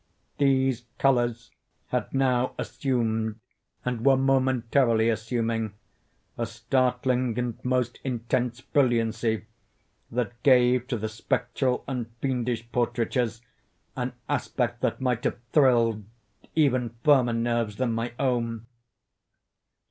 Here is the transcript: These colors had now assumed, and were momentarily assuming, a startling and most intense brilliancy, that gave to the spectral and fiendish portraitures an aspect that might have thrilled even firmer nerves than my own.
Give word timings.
These 0.39 0.85
colors 0.97 1.51
had 1.89 2.11
now 2.11 2.55
assumed, 2.57 3.39
and 3.85 4.03
were 4.03 4.17
momentarily 4.17 5.09
assuming, 5.09 5.73
a 6.39 6.47
startling 6.47 7.37
and 7.37 7.63
most 7.63 7.99
intense 8.03 8.61
brilliancy, 8.61 9.45
that 10.09 10.41
gave 10.41 10.87
to 10.87 10.97
the 10.97 11.07
spectral 11.07 11.83
and 11.87 12.09
fiendish 12.19 12.67
portraitures 12.71 13.43
an 13.95 14.13
aspect 14.27 14.81
that 14.81 15.01
might 15.01 15.23
have 15.23 15.37
thrilled 15.53 16.03
even 16.55 16.95
firmer 17.03 17.33
nerves 17.33 17.75
than 17.75 17.93
my 17.93 18.13
own. 18.17 18.65